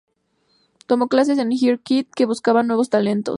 [0.87, 3.29] Tomó clases con Eartha Kitt, que buscaba nuevos talentos.